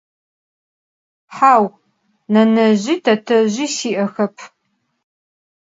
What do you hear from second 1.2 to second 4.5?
Hau, nenezji tetezji si'exep.